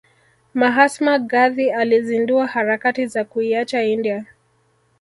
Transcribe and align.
Mahatma 0.53 1.19
Gandhi 1.19 1.71
alizindua 1.71 2.47
harakati 2.47 3.07
za 3.07 3.23
kuiacha 3.23 3.83
india 3.83 4.25